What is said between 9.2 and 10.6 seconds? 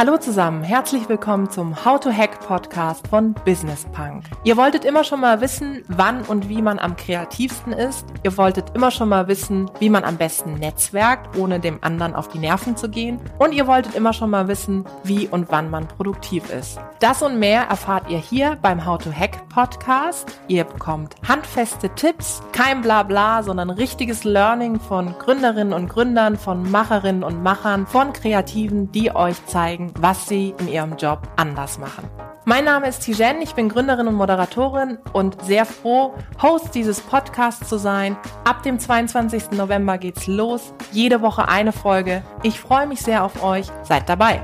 wissen, wie man am besten